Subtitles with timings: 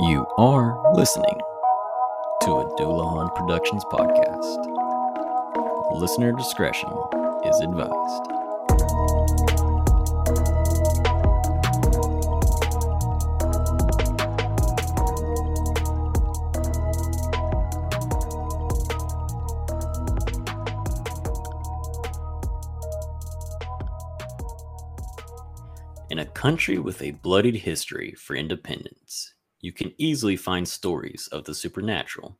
[0.00, 1.38] You are listening
[2.42, 4.56] to a Doulahan Productions podcast.
[6.00, 6.88] Listener discretion
[7.44, 8.22] is advised.
[26.08, 29.11] In a country with a bloodied history for independence,
[29.62, 32.36] you can easily find stories of the supernatural.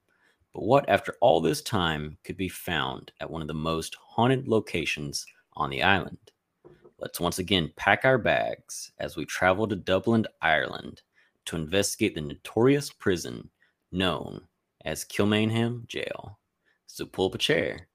[0.53, 4.49] But what, after all this time, could be found at one of the most haunted
[4.49, 6.19] locations on the island?
[6.99, 11.03] Let's once again pack our bags as we travel to Dublin, Ireland
[11.47, 13.49] to investigate the notorious prison
[13.93, 14.43] known
[14.85, 16.39] as Kilmainham Jail.
[16.87, 17.89] So pull up a chair,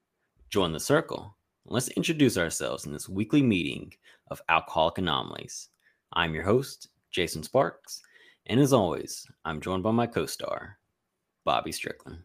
[0.50, 3.94] join the circle, and let's introduce ourselves in this weekly meeting
[4.31, 5.70] of Alcoholic Anomalies.
[6.14, 8.02] I'm your host, Jason Sparks,
[8.48, 10.78] and as always, I'm joined by my co star,
[11.44, 12.20] Bobby Strickland.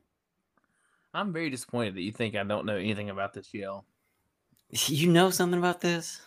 [1.14, 3.84] I'm very disappointed that you think I don't know anything about this jail.
[4.87, 6.23] You know something about this?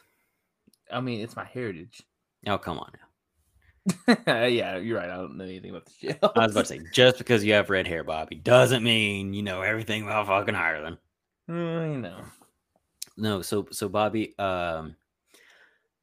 [0.91, 2.03] I mean, it's my heritage.
[2.45, 3.05] Oh, come on now.
[4.45, 5.09] yeah, you're right.
[5.09, 6.31] I don't know anything about this jail.
[6.35, 9.41] I was about to say, just because you have red hair, Bobby, doesn't mean you
[9.41, 10.97] know everything about fucking Ireland.
[11.47, 12.21] Mm, you know.
[13.17, 14.95] No, so so Bobby, um,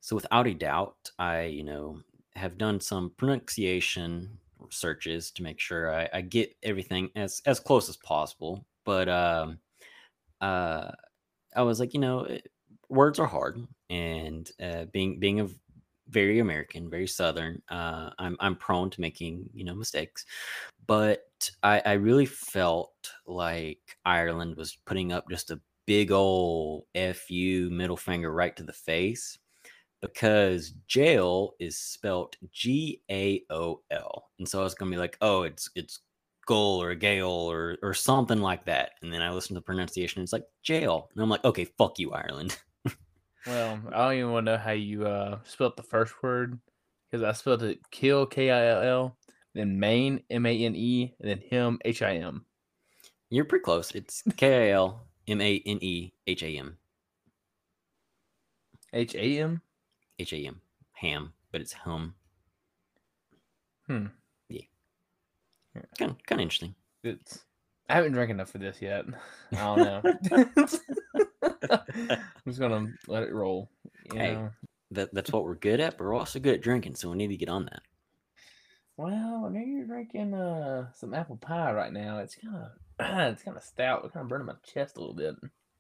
[0.01, 1.99] so without a doubt, I you know
[2.37, 4.39] have done some pronunciation
[4.71, 8.67] searches to make sure I, I get everything as as close as possible.
[8.85, 9.61] But um,
[10.41, 10.93] uh,
[11.57, 12.53] I was like, you know, it-
[12.89, 15.49] words are hard, and uh, being being a
[16.09, 20.25] very American, very Southern, uh, I'm I'm prone to making you know mistakes.
[20.87, 27.71] But I, I really felt like Ireland was putting up just a big old fu
[27.71, 29.39] middle finger right to the face
[30.03, 34.31] because jail is spelt G A O L.
[34.39, 36.01] And so I was gonna be like, oh, it's it's
[36.47, 38.91] goal or gale or or something like that.
[39.01, 41.09] And then I listened to the pronunciation, and it's like jail.
[41.15, 42.59] And I'm like, okay, fuck you, Ireland.
[43.47, 46.59] Well, I don't even want to know how you uh spelled the first word
[47.11, 49.17] because I spelled it kill K I L L,
[49.55, 52.45] then Maine M A N E, and then him H I M.
[53.31, 53.93] You're pretty close.
[53.93, 56.77] It's K A L M A N E H A M.
[58.93, 59.63] H A M.
[60.23, 60.61] H A M.
[60.93, 62.15] Ham, but it's hum.
[63.87, 64.07] Hmm.
[64.49, 64.63] Yeah.
[65.99, 66.75] Kind of kind of interesting.
[67.03, 67.45] It's.
[67.89, 69.05] I haven't drank enough for this yet.
[69.53, 70.03] I don't know.
[72.11, 73.71] I'm just gonna let it roll.
[74.13, 74.35] You Hey.
[74.35, 74.51] know?
[74.93, 77.29] That that's what we're good at, but we're also good at drinking, so we need
[77.29, 77.81] to get on that.
[78.99, 82.19] Well, I know you're drinking uh some apple pie right now.
[82.19, 82.71] It's kind of
[83.33, 84.03] it's kind of stout.
[84.05, 85.35] It's kind of burning my chest a little bit.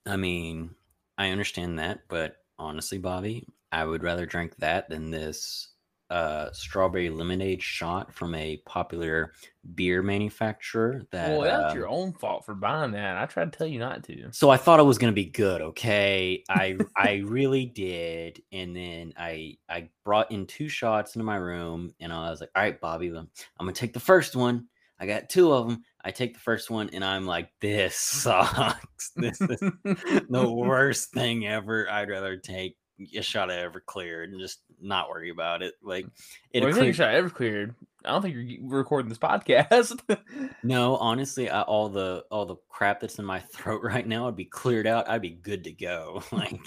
[0.06, 0.74] I mean,
[1.18, 5.72] I understand that, but honestly, Bobby, I would rather drink that than this
[6.12, 9.32] uh, strawberry lemonade shot from a popular
[9.74, 11.02] beer manufacturer.
[11.10, 13.16] That well, that's um, your own fault for buying that.
[13.16, 14.28] I tried to tell you not to.
[14.30, 15.62] So I thought it was gonna be good.
[15.62, 21.36] Okay, I I really did, and then I I brought in two shots into my
[21.36, 24.68] room, and I was like, all right, Bobby, I'm I'm gonna take the first one.
[25.00, 25.82] I got two of them.
[26.04, 29.12] I take the first one, and I'm like, this sucks.
[29.16, 29.60] This is
[30.28, 31.90] the worst thing ever.
[31.90, 32.76] I'd rather take
[33.14, 35.74] a shot of Everclear and just not worry about it.
[35.82, 36.06] Like
[36.52, 37.74] it well, I clear- your shot ever cleared.
[38.04, 40.00] I don't think you're recording this podcast.
[40.64, 44.36] No, honestly, I, all the all the crap that's in my throat right now would
[44.36, 45.08] be cleared out.
[45.08, 46.22] I'd be good to go.
[46.32, 46.60] Like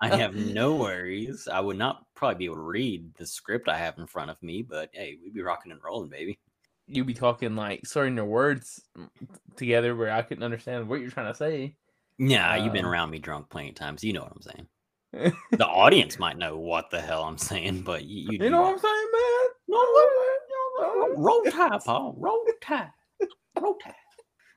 [0.00, 1.46] I have no worries.
[1.50, 4.42] I would not probably be able to read the script I have in front of
[4.42, 6.38] me, but hey, we'd be rocking and rolling, baby.
[6.86, 8.80] You'd be talking like sorting your words
[9.56, 11.76] together where I couldn't understand what you're trying to say.
[12.18, 14.04] Yeah, you've been Um, around me drunk plenty of times.
[14.04, 14.66] You know what I'm saying.
[15.12, 18.72] The audience might know what the hell I'm saying, but you, you, You know what
[18.72, 19.78] I'm saying, man?
[20.88, 22.14] Roll, roll tide, Paul.
[22.18, 22.90] Roll tide.
[23.60, 23.94] Roll tide.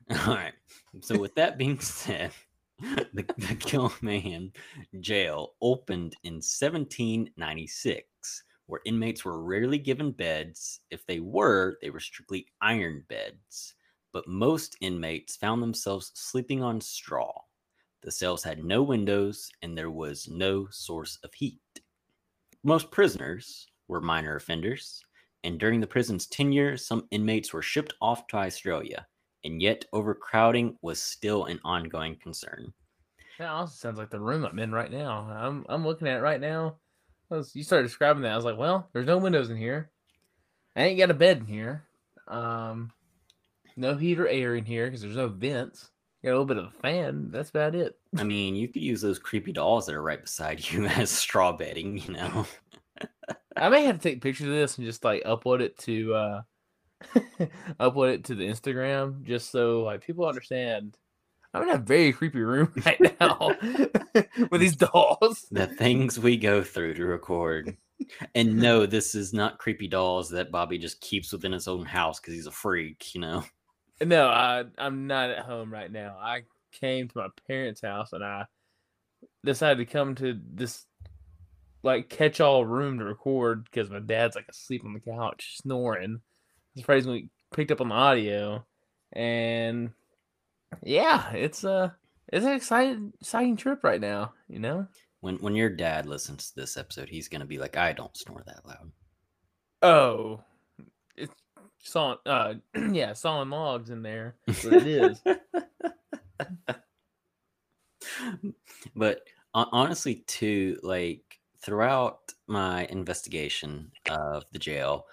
[0.26, 0.54] All right.
[1.00, 2.30] So with that being said,
[2.80, 4.52] the, the Kilmainham
[5.00, 8.04] jail opened in 1796,
[8.66, 10.80] where inmates were rarely given beds.
[10.90, 13.74] If they were, they were strictly iron beds.
[14.12, 17.32] But most inmates found themselves sleeping on straw.
[18.06, 21.58] The cells had no windows and there was no source of heat.
[22.62, 25.04] Most prisoners were minor offenders,
[25.42, 29.08] and during the prison's tenure, some inmates were shipped off to Australia,
[29.42, 32.72] and yet overcrowding was still an ongoing concern.
[33.40, 35.28] That also sounds like the room I'm in right now.
[35.28, 36.76] I'm I'm looking at it right now.
[37.28, 38.34] Was- you started describing that.
[38.34, 39.90] I was like, well, there's no windows in here.
[40.76, 41.88] I ain't got a bed in here.
[42.28, 42.92] Um,
[43.76, 45.90] no heat or air in here because there's no vents.
[46.26, 47.28] A little bit of a fan.
[47.30, 47.96] That's about it.
[48.16, 51.52] I mean, you could use those creepy dolls that are right beside you as straw
[51.52, 52.46] bedding, you know?
[53.56, 56.42] I may have to take pictures of this and just like upload it to uh
[57.80, 60.96] upload it to the Instagram just so like people understand.
[61.54, 63.56] I'm in a very creepy room right now
[64.50, 65.46] with these dolls.
[65.50, 67.76] The things we go through to record.
[68.34, 72.20] And no, this is not creepy dolls that Bobby just keeps within his own house
[72.20, 73.44] because he's a freak, you know.
[74.04, 76.16] No, I, I'm not at home right now.
[76.20, 78.46] I came to my parents' house and I
[79.44, 80.84] decided to come to this
[81.82, 86.20] like catch all room to record because my dad's like asleep on the couch snoring.
[86.76, 88.66] Surprisingly, picked up on the audio,
[89.12, 89.90] and
[90.82, 91.96] yeah, it's a
[92.32, 94.34] it's an exciting exciting trip right now.
[94.48, 94.86] You know,
[95.20, 98.42] When when your dad listens to this episode, he's gonna be like, I don't snore
[98.46, 98.90] that loud.
[99.82, 100.55] oh, it's
[101.86, 102.54] saw uh
[102.92, 104.36] yeah sawing logs in there.
[104.46, 105.22] That's what it is.
[108.96, 109.22] but
[109.54, 115.06] honestly, too, like throughout my investigation of the jail,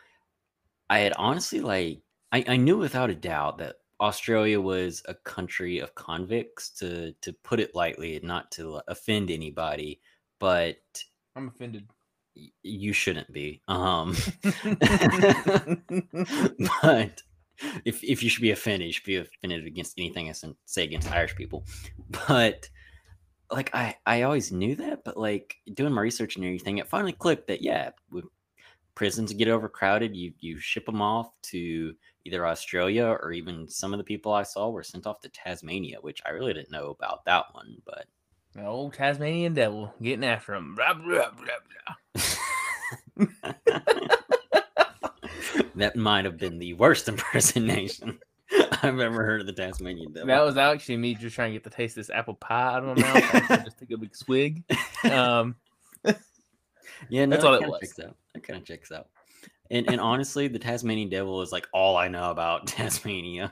[0.90, 5.80] I had honestly like I, I knew without a doubt that Australia was a country
[5.80, 10.02] of convicts, to to put it lightly, and not to offend anybody,
[10.40, 10.78] but
[11.36, 11.88] I'm offended.
[12.64, 13.62] You shouldn't be.
[13.68, 14.16] Um,
[16.82, 17.22] but
[17.86, 20.34] if if you should be offended, you should be offended against anything I
[20.66, 21.66] say against Irish people.
[22.28, 22.70] But
[23.52, 27.14] like I I always knew that, but like doing my research and everything, it finally
[27.14, 27.92] clicked that yeah,
[28.96, 31.94] prisons get overcrowded, you you ship them off to
[32.26, 35.98] either Australia or even some of the people I saw were sent off to Tasmania,
[36.02, 38.06] which I really didn't know about that one, but
[38.56, 40.76] The old Tasmanian devil getting after him.
[40.76, 41.56] Blah, blah, blah,
[45.76, 48.20] that might have been the worst impersonation
[48.52, 50.28] I've ever heard of the Tasmanian devil.
[50.28, 52.84] That was actually me just trying to get the taste of this apple pie out
[52.84, 53.52] of my mouth.
[53.52, 54.64] I just take a big swig.
[55.10, 55.56] Um,
[57.10, 57.80] yeah, no, that's all it was.
[57.82, 58.16] Checks out.
[58.36, 59.08] That kind of checks out.
[59.72, 63.52] And and honestly, the Tasmanian devil is like all I know about Tasmania.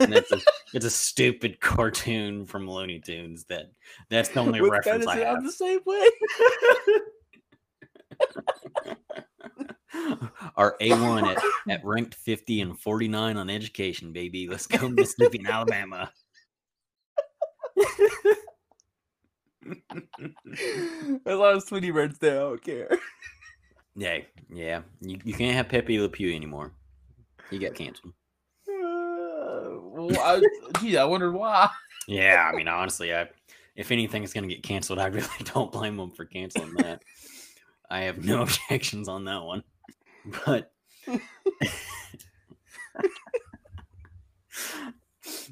[0.00, 0.40] And that's a
[0.74, 3.70] it's a stupid cartoon from Looney Tunes that
[4.10, 5.42] that's the only Which reference I have.
[5.42, 6.06] the same way.
[10.56, 14.48] Our A1 at, at ranked 50 and 49 on education, baby.
[14.48, 16.10] Let's go Mississippi and Alabama.
[21.26, 22.98] As long as Tweety Bird's there, I don't care.
[23.94, 24.18] Yeah,
[24.52, 24.82] yeah.
[25.00, 26.72] You, you can't have Pepe Le Pew anymore.
[27.50, 28.14] He got canceled.
[29.92, 30.40] Well, I,
[30.80, 31.68] gee, I wondered why.
[32.08, 33.28] Yeah, I mean, honestly, I
[33.76, 37.04] if anything is going to get canceled, I really don't blame them for canceling that.
[37.88, 39.62] I have no objections on that one.
[40.44, 40.72] But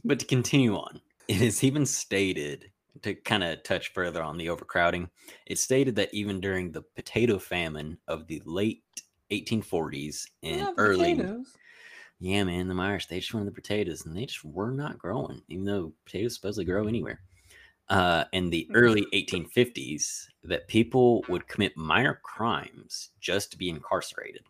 [0.04, 2.72] but to continue on, it is even stated
[3.02, 5.08] to kind of touch further on the overcrowding.
[5.46, 8.82] It's stated that even during the potato famine of the late
[9.30, 11.56] 1840s and early potatoes.
[12.20, 15.42] Yeah, man, the Myers, they just wanted the potatoes, and they just were not growing,
[15.48, 17.20] even though potatoes supposedly grow anywhere.
[17.88, 24.42] Uh, in the early 1850s, that people would commit minor crimes just to be incarcerated.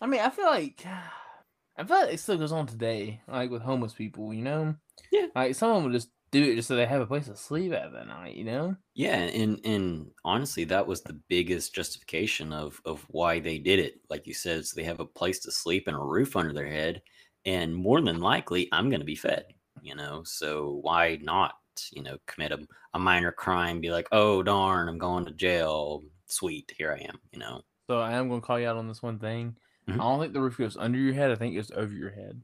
[0.00, 0.84] I mean, I feel like
[1.76, 4.32] I feel like it still goes on today, like with homeless people.
[4.32, 4.76] You know,
[5.10, 5.26] Yeah.
[5.34, 7.92] like someone would just do it just so they have a place to sleep at
[7.92, 8.36] that night.
[8.36, 13.58] You know, Yeah, and and honestly, that was the biggest justification of of why they
[13.58, 14.00] did it.
[14.08, 16.68] Like you said, so they have a place to sleep and a roof under their
[16.68, 17.02] head,
[17.44, 19.46] and more than likely, I'm going to be fed.
[19.82, 21.54] You know, so why not?
[21.92, 26.04] You know, commit a, a minor crime, be like, oh darn, I'm going to jail.
[26.26, 27.18] Sweet, here I am.
[27.32, 29.56] You know, so I am going to call you out on this one thing.
[29.88, 29.94] Mhm.
[29.98, 31.30] I don't think the roof goes under your head.
[31.30, 32.42] I think it goes over your head.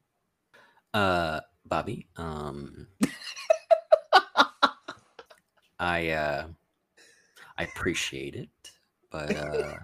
[0.95, 2.88] uh, Bobby, um,
[5.81, 6.47] I uh,
[7.57, 8.51] I appreciate it,
[9.11, 9.77] but uh,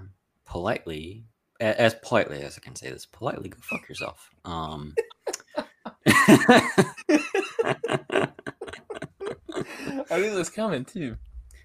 [0.45, 1.25] politely,
[1.59, 4.31] as politely as I can say this, politely go fuck yourself.
[4.45, 4.95] Um.
[10.09, 11.17] I knew this coming too.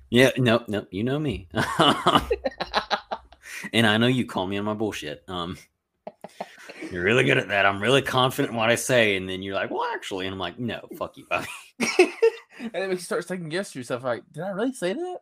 [0.09, 0.87] yeah, nope, nope.
[0.91, 1.49] you know me,
[3.73, 5.23] and I know you call me on my bullshit.
[5.27, 5.57] Um,
[6.89, 7.65] you're really good at that.
[7.65, 10.39] I'm really confident in what I say, and then you're like, "Well, actually," and I'm
[10.39, 11.47] like, "No, fuck you, Bobby."
[12.61, 14.03] and then you start second guess yourself.
[14.03, 15.19] Like, did I really say that?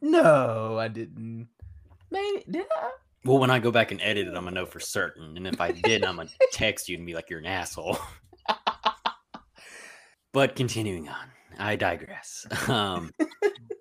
[0.00, 1.48] No, I didn't.
[2.10, 2.90] Maybe did I?
[3.24, 5.36] Well, when I go back and edit it, I'm gonna know for certain.
[5.36, 7.98] And if I did, I'm gonna text you and be like, "You're an asshole."
[10.32, 12.46] but continuing on, I digress.
[12.68, 13.10] Um,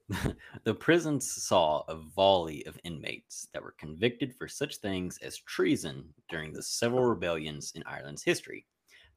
[0.64, 6.14] the prisons saw a volley of inmates that were convicted for such things as treason
[6.30, 8.66] during the several rebellions in Ireland's history.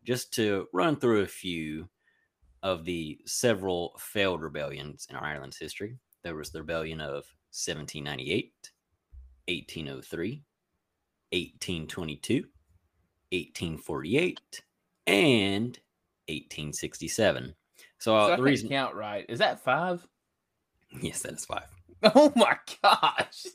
[0.05, 1.89] Just to run through a few
[2.63, 8.53] of the several failed rebellions in Ireland's history, there was the rebellion of 1798.
[9.49, 10.43] 1803,
[11.31, 12.35] 1822,
[13.31, 14.63] 1848,
[15.07, 15.79] and
[16.29, 17.55] 1867.
[17.99, 19.25] So, uh, So I the reason, count right.
[19.29, 20.07] Is that five?
[21.01, 21.69] yes, that is five.
[22.15, 23.47] Oh my gosh.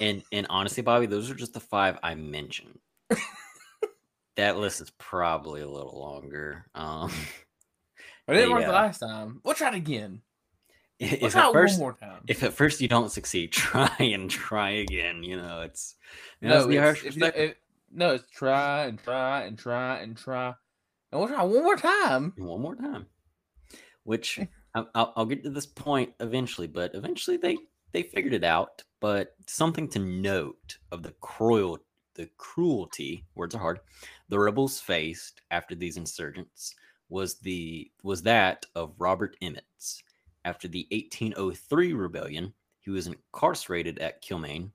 [0.00, 2.78] And and honestly, Bobby, those are just the five I mentioned.
[4.36, 6.64] that list is probably a little longer.
[6.74, 7.12] Um,
[8.28, 9.40] I didn't work the last time.
[9.44, 10.22] We'll try it again.
[11.00, 12.22] We'll if try at first one more time.
[12.28, 15.22] if at first you don't succeed, try and try again.
[15.24, 15.96] You know, it's
[16.40, 17.50] you know, it's no, it's, Irish if you don't- perspective.
[17.50, 17.56] if-
[17.94, 20.54] no, it's try and try and try and try.
[21.10, 22.32] And we'll try one more time.
[22.38, 23.04] one more time.
[24.04, 24.40] Which
[24.74, 27.58] I'll, I'll get to this point eventually, but eventually they
[27.92, 28.82] they figured it out.
[29.00, 31.80] But something to note of the cruel
[32.14, 33.80] the cruelty words are hard
[34.28, 36.74] the rebels faced after these insurgents
[37.12, 40.02] was the was that of Robert Emmet's.
[40.44, 44.70] After the 1803 rebellion, he was incarcerated at Kilmaine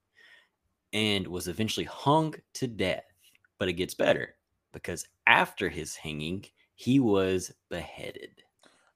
[0.93, 3.03] and was eventually hung to death.
[3.59, 4.35] But it gets better
[4.71, 8.43] because after his hanging, he was beheaded.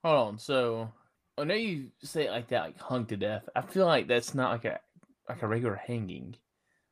[0.04, 0.38] Hold on.
[0.38, 0.90] So
[1.36, 3.48] I know you say it like that, like hung to death.
[3.56, 4.80] I feel like that's not like a
[5.28, 6.36] like a regular hanging.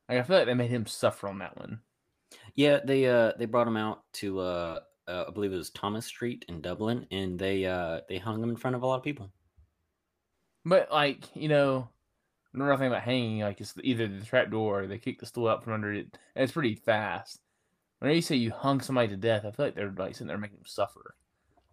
[0.09, 1.79] Like I feel like they made him suffer on that one.
[2.55, 6.05] Yeah, they uh they brought him out to uh, uh I believe it was Thomas
[6.05, 9.03] Street in Dublin, and they uh they hung him in front of a lot of
[9.03, 9.31] people.
[10.65, 11.89] But like you know,
[12.53, 15.47] another thing about hanging, like it's either the trap door or they kick the stool
[15.47, 17.41] out from under it, and it's pretty fast.
[17.99, 20.37] Whenever you say you hung somebody to death, I feel like they're like sitting there
[20.37, 21.15] making him suffer.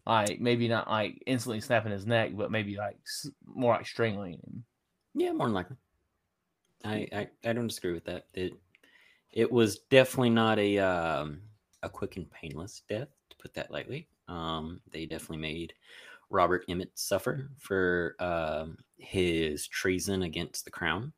[0.07, 2.99] Like maybe not like instantly snapping his neck, but maybe like
[3.47, 4.65] more like strangling him.
[5.15, 5.77] Yeah, more than likely.
[6.85, 8.27] I I, I don't disagree with that.
[8.35, 8.55] It
[9.33, 11.43] it was definitely not a um
[11.83, 13.09] a quick and painless death,
[13.39, 14.09] put that lightly.
[14.29, 15.75] Um, they definitely made
[16.31, 21.13] Robert Emmet suffer for um his treason against the crown.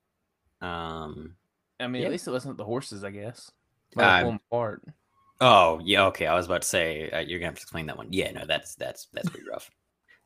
[0.61, 1.37] Um,
[1.81, 2.07] I mean, Yeah.
[2.09, 3.51] at least it wasn't the horses, I guess.
[3.97, 4.41] Might Uh, 'em.
[5.41, 6.27] Oh yeah, okay.
[6.27, 8.13] I was about to say uh, you're gonna have to explain that one.
[8.13, 9.71] Yeah, no, that's that's that's pretty rough.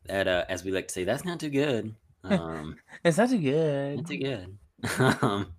[0.06, 1.94] That uh, as we like to say, that's not too good.
[2.24, 3.96] Um, It's not too good.
[3.98, 4.58] not too good.
[5.22, 5.54] um,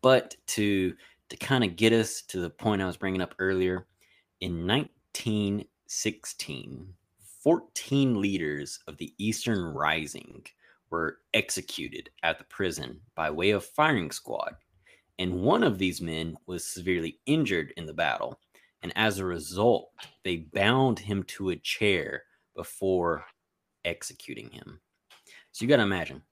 [0.00, 0.94] but to
[1.28, 3.86] to kind of get us to the point I was bringing up earlier,
[4.40, 4.66] in
[5.14, 6.94] 1916,
[7.42, 10.44] 14 leaders of the Easter Rising
[10.90, 14.54] were executed at the prison by way of firing squad
[15.18, 18.40] and one of these men was severely injured in the battle
[18.82, 19.90] and as a result
[20.24, 22.24] they bound him to a chair
[22.56, 23.24] before
[23.84, 24.80] executing him.
[25.52, 26.22] So you got to imagine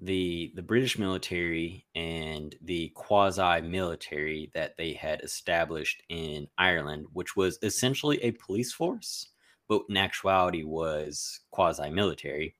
[0.00, 7.36] the the british military and the quasi military that they had established in ireland which
[7.36, 9.28] was essentially a police force
[9.68, 12.56] but in actuality was quasi military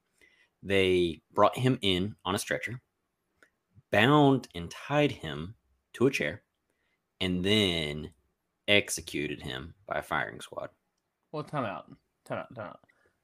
[0.62, 2.80] they brought him in on a stretcher
[3.90, 5.54] bound and tied him
[5.94, 6.42] to a chair,
[7.20, 8.10] and then
[8.68, 10.70] executed him by a firing squad.
[11.32, 11.90] Well, time out.
[12.24, 12.54] Time out.
[12.54, 12.80] Time out.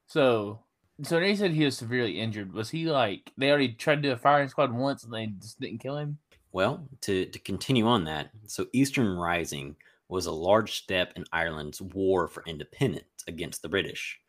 [0.07, 0.59] So,
[1.03, 2.53] so they said he was severely injured.
[2.53, 5.59] Was he like they already tried to do a firing squad once and they just
[5.59, 6.17] didn't kill him?
[6.51, 9.75] Well, to, to continue on that, so Easter Rising
[10.09, 14.19] was a large step in Ireland's war for independence against the British.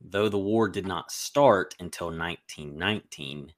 [0.00, 3.52] Though the war did not start until 1919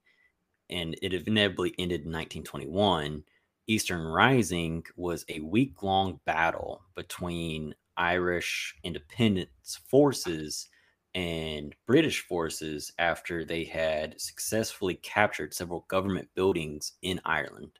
[0.70, 3.24] and it inevitably ended in 1921,
[3.66, 10.68] Easter Rising was a week long battle between Irish independence forces
[11.14, 17.72] and British forces after they had successfully captured several government buildings in Ireland.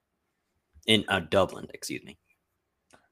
[0.87, 2.19] In uh, Dublin, excuse me.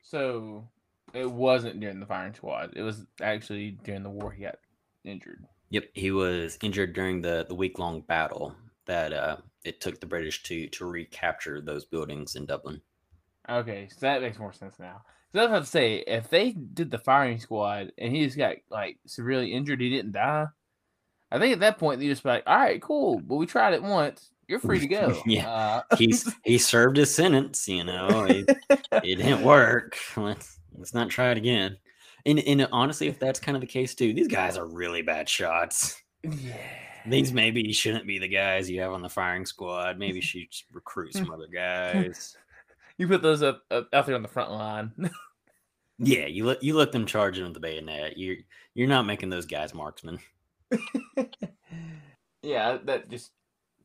[0.03, 0.69] So
[1.15, 2.73] it wasn't during the firing squad.
[2.75, 4.57] It was actually during the war he got
[5.05, 5.45] injured.
[5.71, 10.07] Yep, he was injured during the, the week long battle that uh, it took the
[10.07, 12.81] British to to recapture those buildings in Dublin.
[13.49, 15.03] Okay, so that makes more sense now.
[15.33, 18.37] So I was about to say, if they did the firing squad and he just
[18.37, 20.47] got like severely injured, he didn't die.
[21.31, 23.75] I think at that point they just be like, "All right, cool, but we tried
[23.75, 24.31] it once.
[24.49, 25.49] You're free to go." Yeah.
[25.49, 28.25] Uh, He's he served his sentence, you know.
[28.29, 28.51] It,
[29.05, 29.97] it didn't work.
[30.17, 31.77] Let's let's not try it again.
[32.27, 35.29] And and honestly, if that's kind of the case too, these guys are really bad
[35.29, 36.03] shots.
[36.25, 36.57] yeah.
[37.07, 39.99] These maybe shouldn't be the guys you have on the firing squad.
[39.99, 42.37] Maybe just recruit some other guys.
[43.01, 44.93] You put those up, up out there on the front line.
[46.03, 48.17] Yeah, you let you let them charge in with the bayonet.
[48.17, 48.37] You're
[48.73, 50.19] you're not making those guys marksmen.
[52.43, 53.33] yeah, that just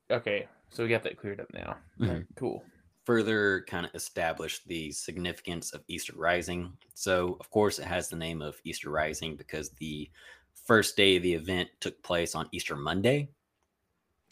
[0.10, 0.48] okay.
[0.70, 1.76] So we got that cleared up now.
[2.00, 2.08] Mhm.
[2.08, 2.64] Alright, cool.
[3.04, 6.72] Further, kind of established the significance of Easter Rising.
[6.94, 10.10] So, of course, it has the name of Easter Rising because the
[10.54, 13.28] first day of the event took place on Easter Monday.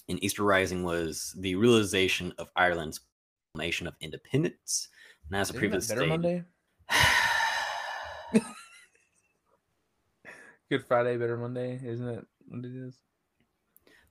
[0.07, 3.01] And Easter Rising was the realization of Ireland's
[3.53, 4.89] proclamation of independence.
[5.29, 6.43] And as a Isn't previous Better stated, Monday.
[10.69, 12.25] Good Friday, better Monday, isn't it?
[12.47, 12.97] What it is.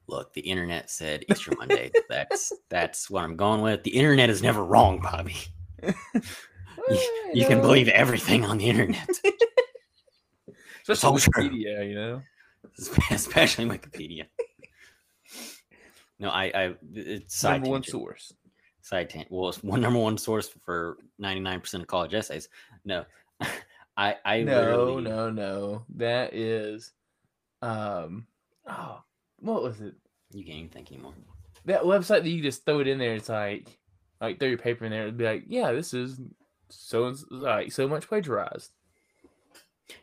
[0.07, 1.91] Look, the internet said Easter Monday.
[2.09, 3.83] that's that's what I'm going with.
[3.83, 5.35] The internet is never wrong, Bobby.
[5.83, 5.93] you,
[7.35, 9.09] you can believe everything on the internet,
[10.89, 11.49] especially all true.
[11.49, 12.23] Wikipedia, you know.
[13.11, 14.27] especially Wikipedia.
[16.21, 18.33] No, I, I it's Number one source.
[18.83, 19.33] Side tangent.
[19.33, 22.49] Well, it's one number one source for 99% of college essays.
[22.85, 23.05] No,
[23.97, 25.85] I, I no, rarely, no, no.
[25.97, 26.93] That is,
[27.63, 28.27] um,
[28.67, 29.03] oh,
[29.41, 29.95] what was it?
[30.35, 31.15] you can't even think anymore.
[31.65, 33.15] That website that you just throw it in there.
[33.15, 33.79] It's like,
[34.21, 35.03] like throw your paper in there.
[35.03, 36.21] It'd be like, yeah, this is
[36.69, 38.71] so like so much plagiarized.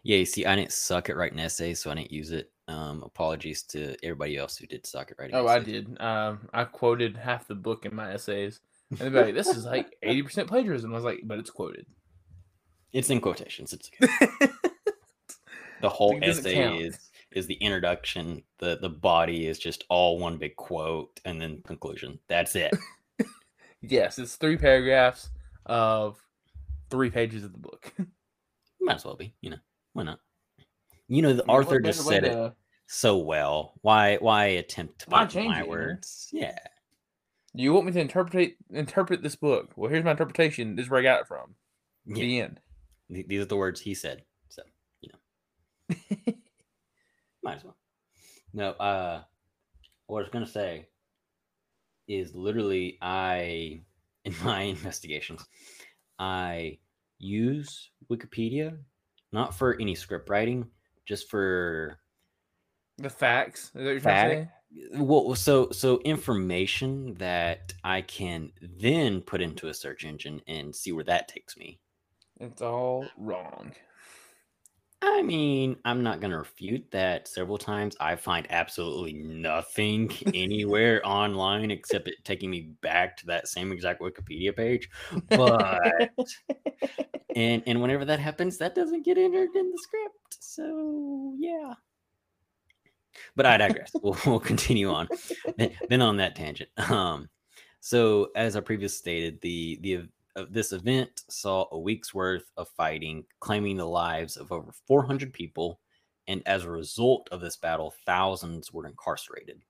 [0.04, 2.52] Yeah, you see, I didn't suck at writing essays, so I didn't use it.
[2.68, 5.36] Um, apologies to everybody else who did suck at writing.
[5.36, 6.00] Oh, I did.
[6.00, 8.60] Um, I quoted half the book in my essays,
[8.92, 11.50] and they'd be like, "This is like eighty percent plagiarism." I was like, "But it's
[11.50, 11.86] quoted."
[12.92, 13.74] It's in quotations.
[13.74, 14.12] It's okay.
[15.82, 16.82] the whole essay count.
[16.82, 18.44] is is the introduction.
[18.58, 22.20] the The body is just all one big quote, and then conclusion.
[22.28, 22.72] That's it.
[23.82, 25.30] Yes, it's three paragraphs
[25.66, 26.22] of
[26.90, 27.94] three pages of the book.
[28.82, 29.34] Might as well be.
[29.42, 29.58] You know,
[29.94, 30.20] why not?
[31.08, 32.54] You know, the Arthur just said it
[32.88, 33.74] so well.
[33.82, 35.66] Why why attempt to Why my it, you know?
[35.68, 36.30] words?
[36.32, 36.58] Yeah.
[37.56, 39.72] Do you want me to interpret interpret this book?
[39.76, 40.76] Well, here's my interpretation.
[40.76, 41.56] This is where I got it from.
[42.06, 42.16] Yeah.
[42.16, 42.60] The end.
[43.10, 44.24] These are the words he said.
[44.50, 44.62] So,
[45.02, 45.96] you know,
[47.44, 47.78] might as well.
[48.54, 49.24] No, uh
[50.08, 50.88] what I was gonna say
[52.08, 53.82] is literally I
[54.26, 55.46] in my investigations,
[56.20, 56.78] I
[57.18, 58.78] use Wikipedia
[59.32, 60.68] not for any script writing,
[61.06, 62.00] just for
[62.98, 63.66] The facts.
[63.66, 64.50] Is that what you're trying to say?
[64.94, 70.92] Well so so information that i can then put into a search engine and see
[70.92, 71.80] where that takes me.
[72.40, 73.74] It's all wrong.
[75.02, 77.96] i mean i'm not going to refute that several times.
[78.00, 84.02] I find absolutely nothing anywhere online except it taking me back to that same exact
[84.02, 84.90] wikipedia page
[85.30, 86.12] but
[87.36, 90.38] and and whenever that happens that doesn't get entered in the script.
[90.40, 91.74] So yeah
[93.36, 93.92] but i digress.
[94.02, 95.08] We'll, we'll continue on.
[95.58, 97.30] Then, then on that tangent um
[97.80, 102.68] so as i previously stated the the uh, this event saw a week's worth of
[102.70, 105.80] fighting claiming the lives of over 400 people
[106.30, 109.64] and as a result of this battle thousands were incarcerated.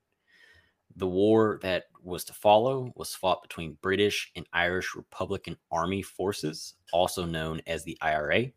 [0.97, 6.75] The war that was to follow was fought between British and Irish Republican Army forces,
[6.91, 8.47] also known as the IRA.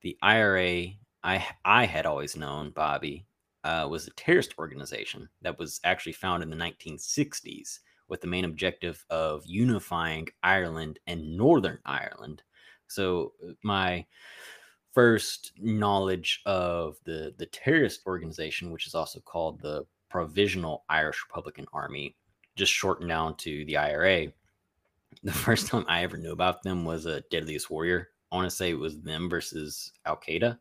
[0.00, 0.86] The IRA,
[1.22, 3.25] I I had always known, Bobby,
[3.66, 8.44] uh, was a terrorist organization that was actually found in the 1960s with the main
[8.44, 12.44] objective of unifying Ireland and Northern Ireland.
[12.86, 14.06] So uh, my
[14.92, 21.66] first knowledge of the the terrorist organization, which is also called the Provisional Irish Republican
[21.72, 22.16] Army,
[22.54, 24.28] just shortened down to the IRA.
[25.24, 28.10] The first time I ever knew about them was a Deadliest Warrior.
[28.30, 30.56] I want to say it was them versus Al Qaeda,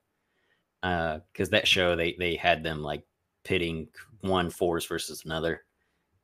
[0.85, 3.03] because that show they they had them like
[3.43, 3.87] pitting
[4.21, 5.63] one force versus another,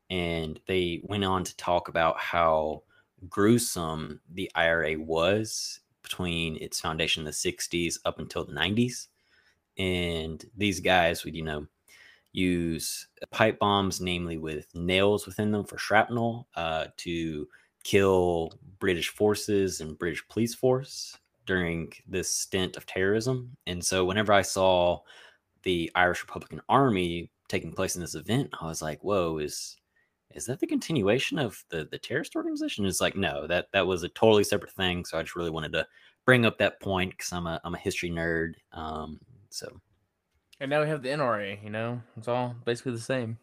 [0.10, 2.84] and they went on to talk about how
[3.30, 9.08] gruesome the IRA was between its foundation in the 60s up until the 90s.
[9.78, 11.68] And these guys would, you know,
[12.34, 17.48] use pipe bombs, namely with nails within them for shrapnel, uh, to
[17.84, 21.18] kill British forces and British police force
[21.52, 23.58] during this stint of terrorism.
[23.68, 25.02] And so, whenever I saw
[25.64, 29.78] the Irish Republican Army taking place in this event, I was like, "Whoa, is
[30.34, 34.04] is that the continuation of the the terrorist organization?" It's like, no, that that was
[34.04, 35.04] a totally separate thing.
[35.04, 35.86] So I just really wanted to
[36.26, 38.54] bring up that point because I'm a I'm a history nerd.
[38.72, 39.68] Um, so
[40.62, 41.62] And now we have the NRA.
[41.62, 43.38] You know, it's all basically the same.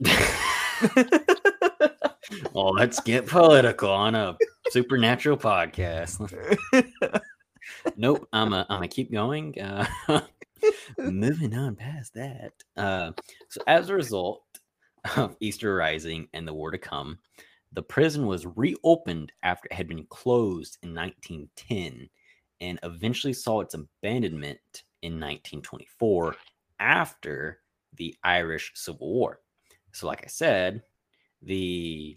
[2.54, 4.36] well, let's get political on a
[4.70, 6.32] supernatural podcast.
[7.96, 9.58] nope, I'm a I'm a keep going.
[9.60, 9.86] Uh,
[10.98, 12.52] moving on past that.
[12.76, 13.12] Uh,
[13.48, 14.42] so as a result
[15.16, 17.18] of Easter Rising and the war to come,
[17.72, 22.08] the prison was reopened after it had been closed in 1910,
[22.60, 26.36] and eventually saw its abandonment in 1924
[26.80, 27.60] after
[27.96, 29.40] the Irish Civil War.
[29.92, 30.82] So, like I said,
[31.42, 32.16] the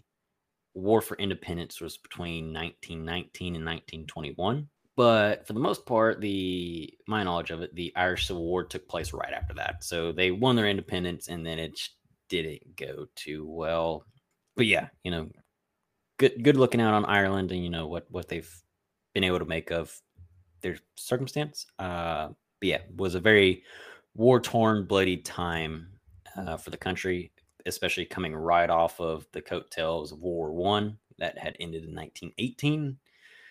[0.74, 7.22] war for independence was between 1919 and 1921 but for the most part the my
[7.22, 9.84] knowledge of it the irish civil war took place right after that.
[9.84, 11.78] So they won their independence and then it
[12.28, 14.04] didn't go too well.
[14.56, 15.30] But yeah you know
[16.18, 18.52] good good looking out on ireland and you know what what they've
[19.14, 19.96] been able to make of
[20.62, 21.66] their circumstance.
[21.78, 22.30] Uh
[22.60, 23.62] but yeah was a very
[24.16, 25.92] war torn, bloody time
[26.36, 27.30] uh, for the country,
[27.66, 31.94] especially coming right off of the coattails of World War One that had ended in
[31.94, 32.98] 1918.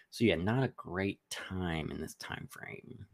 [0.09, 3.05] So yeah, not a great time in this time frame.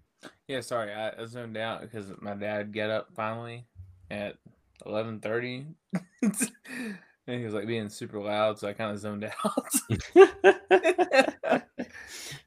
[0.47, 3.65] Yeah, sorry, I I zoned out because my dad got up finally
[4.11, 4.37] at
[4.85, 5.65] eleven thirty,
[6.21, 6.37] and
[7.25, 9.73] he was like being super loud, so I kind of zoned out.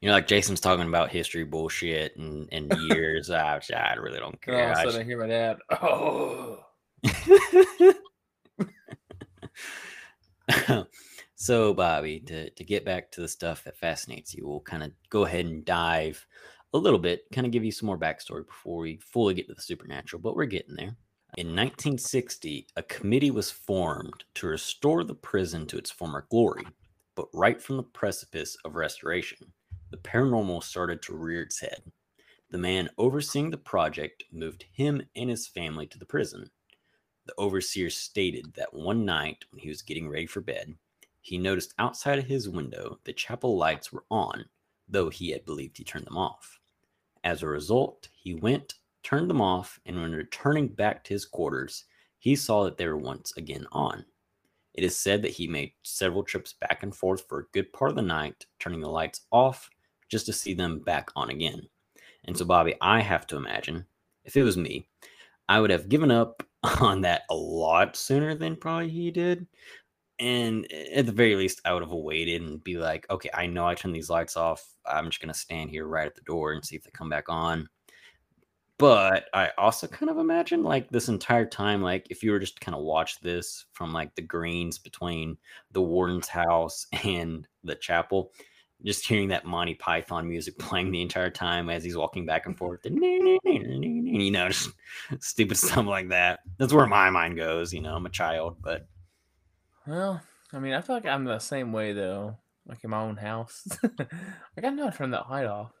[0.01, 3.31] You know, like Jason's talking about history bullshit and, and years.
[3.31, 4.71] I, I really don't and all care.
[4.71, 5.57] of a I sudden, I hear my dad.
[5.81, 6.59] Oh,
[10.49, 10.87] just-
[11.39, 14.91] so, Bobby, to, to get back to the stuff that fascinates you, we'll kind of
[15.11, 16.25] go ahead and dive
[16.73, 19.53] a little bit, kind of give you some more backstory before we fully get to
[19.53, 20.97] the supernatural, but we're getting there.
[21.37, 26.65] In 1960, a committee was formed to restore the prison to its former glory,
[27.13, 29.53] but right from the precipice of restoration,
[29.91, 31.83] the paranormal started to rear its head.
[32.49, 36.49] The man overseeing the project moved him and his family to the prison.
[37.27, 40.73] The overseer stated that one night when he was getting ready for bed,
[41.27, 44.45] he noticed outside of his window the chapel lights were on,
[44.87, 46.57] though he had believed he turned them off.
[47.25, 51.83] As a result, he went, turned them off, and when returning back to his quarters,
[52.17, 54.05] he saw that they were once again on.
[54.73, 57.89] It is said that he made several trips back and forth for a good part
[57.89, 59.69] of the night, turning the lights off
[60.07, 61.67] just to see them back on again.
[62.23, 63.85] And so, Bobby, I have to imagine
[64.23, 64.87] if it was me,
[65.49, 66.41] I would have given up
[66.79, 69.45] on that a lot sooner than probably he did.
[70.19, 73.47] And eh, at the very least, I would have waited and be like, okay, I
[73.47, 74.65] know I turned these lights off.
[74.85, 77.09] I'm just going to stand here right at the door and see if they come
[77.09, 77.69] back on.
[78.79, 82.61] But I also kind of imagine like this entire time, like if you were just
[82.61, 85.37] kind of watch this from like the greens between
[85.71, 88.31] the warden's house and the chapel,
[88.85, 92.55] just hearing that Monty Python music playing the entire time as he's walking back and
[92.55, 94.69] forth, and you know, just
[95.19, 96.41] stupid stuff like that.
[96.59, 97.73] That's where my mind goes.
[97.73, 98.87] You know, I'm a child, but
[99.87, 100.21] well,
[100.53, 103.67] I mean, I feel like I'm the same way though, like in my own house.
[103.83, 104.09] like
[104.63, 105.71] I know I turned that light off.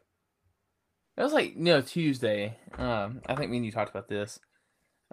[1.17, 2.57] It was like you know Tuesday.
[2.77, 4.39] Um, I think me and you talked about this.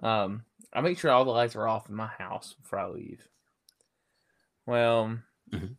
[0.03, 3.27] Um, I make sure all the lights are off in my house before I leave.
[4.67, 5.19] Well,
[5.51, 5.77] Mhm.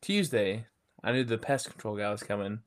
[0.00, 0.66] Tuesday,
[1.02, 2.60] I knew the pest control guy was coming.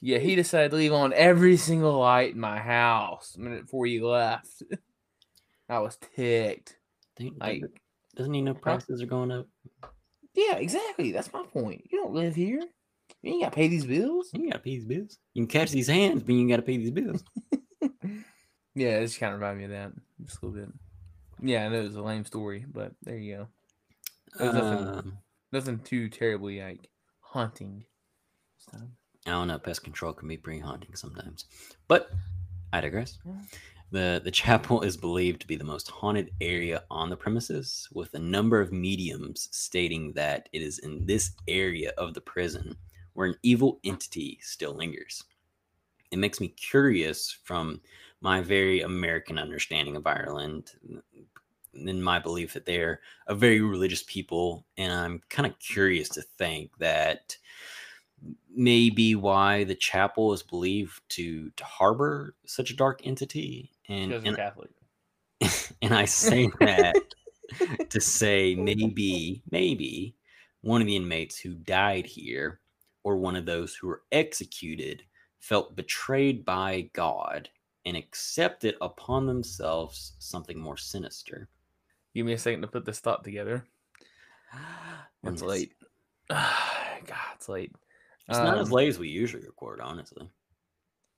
[0.00, 3.86] Yeah, he decided to leave on every single light in my house a minute before
[3.86, 4.62] he left.
[5.68, 6.76] I was ticked.
[7.16, 7.62] think- Like,
[8.16, 9.46] doesn't he know prices are going up?
[10.34, 11.12] yeah, exactly.
[11.12, 11.82] That's my point.
[11.90, 12.60] You don't live here.
[13.22, 14.30] You ain't got to pay these bills.
[14.34, 15.18] You gotta pay these bills.
[15.34, 17.22] You can catch these hands, but you gotta pay these bills.
[18.78, 19.92] Yeah, just kind of reminded me of that
[20.26, 20.68] just a little bit.
[21.42, 23.48] Yeah, I know it was a lame story, but there you
[24.38, 24.44] go.
[24.44, 25.18] Nothing- Um,
[25.52, 27.84] Nothing too terribly like haunting.
[28.72, 28.82] this.
[29.26, 29.58] I don't know.
[29.58, 31.46] Pest control can be pretty haunting sometimes,
[31.88, 32.10] but
[32.72, 33.18] I digress.
[33.92, 38.12] The The chapel is believed to be the most haunted area on the premises, with
[38.14, 42.76] a number of mediums stating that it is in this area of the prison
[43.14, 45.24] where an evil entity still lingers.
[46.10, 47.80] It makes me curious from
[48.20, 50.72] my very American understanding of Ireland,
[51.74, 56.22] in my belief that they're a very religious people, and I'm kind of curious to
[56.22, 57.36] think that
[58.56, 64.36] maybe why the chapel is believed to to harbor such a dark entity and and,
[64.36, 64.70] Catholic.
[65.82, 66.96] and i say that
[67.90, 70.14] to say maybe maybe
[70.62, 72.60] one of the inmates who died here
[73.04, 75.02] or one of those who were executed
[75.38, 77.48] felt betrayed by god
[77.84, 81.48] and accepted upon themselves something more sinister
[82.16, 83.66] Give me a second to put this thought together.
[85.22, 85.74] It's- late.
[86.30, 87.72] God, it's late.
[88.28, 90.28] It's not as Um, late as we usually record honestly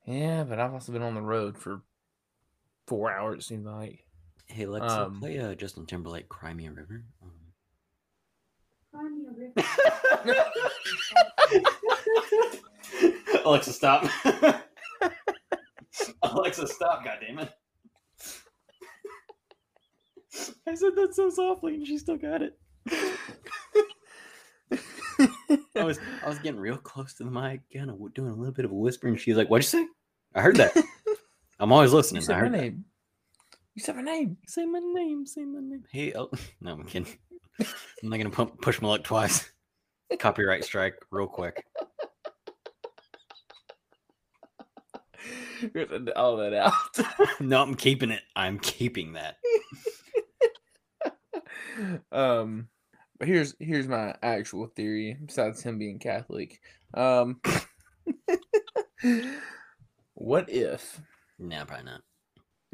[0.07, 1.83] Yeah, but I've also been on the road for
[2.87, 3.45] four hours.
[3.45, 4.05] It seems like.
[4.47, 7.33] hey alexa um, play uh, justin timberlake cry me a river um,
[13.45, 14.07] Alexa, stop.
[16.23, 17.51] Alexa, stop, goddammit.
[20.67, 22.59] I said that so softly and she still got it.
[25.79, 28.53] I was I was getting real close to the mic, kind of doing a little
[28.55, 29.87] bit of a whisper, and she's like, What'd you say?
[30.35, 30.77] I heard that.
[31.61, 32.23] I'm always You listening.
[32.23, 32.61] I said my heard that.
[32.61, 32.85] name.
[33.75, 34.37] You said my name.
[34.47, 35.85] Say my name, say my name.
[35.91, 37.13] Hey, oh, no, I'm kidding.
[37.61, 39.51] I'm not gonna pump, push my luck twice.
[40.19, 41.65] Copyright strike, real quick.
[45.75, 46.73] You're gonna all that out.
[47.41, 48.23] no, I'm keeping it.
[48.37, 49.37] I'm keeping that.
[52.13, 52.69] um
[53.19, 56.61] but here's here's my actual theory besides him being catholic
[56.95, 57.41] um
[60.15, 61.01] what if
[61.39, 62.03] No, probably not.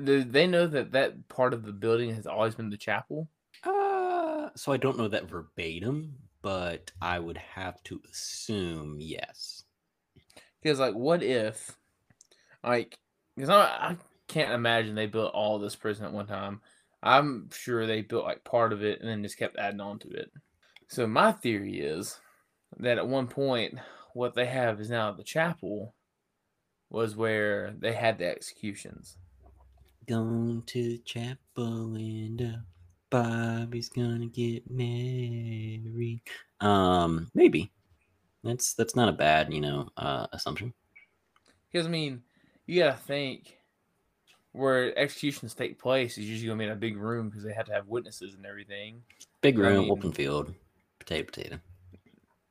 [0.02, 3.28] Do they know that that part of the building has always been the chapel?
[3.62, 9.62] Uh, so I don't know that verbatim, but I would have to assume yes.
[10.62, 11.76] Because like, what if,
[12.64, 12.98] like,
[13.36, 16.60] because I, I can't imagine they built all this prison at one time.
[17.04, 20.08] I'm sure they built like part of it and then just kept adding on to
[20.08, 20.32] it.
[20.88, 22.18] So my theory is
[22.78, 23.78] that at one point,
[24.14, 25.94] what they have is now the chapel
[26.88, 29.18] was where they had the executions.
[30.08, 32.54] Going to the chapel window.
[33.10, 36.22] Bobby's gonna get married.
[36.60, 37.70] Um, maybe.
[38.42, 40.72] That's that's not a bad, you know, uh, assumption.
[41.70, 42.22] Because I mean,
[42.66, 43.58] you gotta think
[44.54, 47.66] where executions take place is usually gonna be in a big room because they have
[47.66, 49.02] to have witnesses and everything.
[49.42, 50.54] Big I room, mean- open field,
[50.98, 51.58] potato, potato.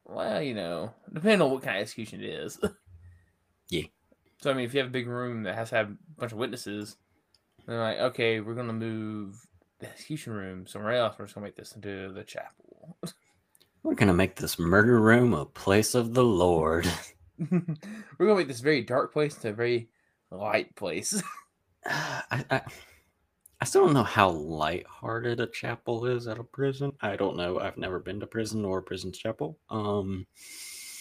[0.05, 2.59] Well, you know, depending on what kind of execution it is.
[3.69, 3.83] Yeah.
[4.41, 6.31] So I mean, if you have a big room that has to have a bunch
[6.33, 6.97] of witnesses,
[7.65, 9.37] they're like, okay, we're gonna move
[9.79, 11.15] the execution room somewhere else.
[11.17, 12.97] We're just gonna make this into the chapel.
[13.83, 16.87] We're gonna make this murder room a place of the Lord.
[17.49, 17.59] we're
[18.17, 19.89] gonna make this very dark place into a very
[20.31, 21.21] light place.
[21.85, 22.61] I, I,
[23.61, 26.93] I still don't know how lighthearted a chapel is at a prison.
[27.01, 27.59] I don't know.
[27.59, 29.57] I've never been to prison or a prison chapel.
[29.69, 30.25] Um,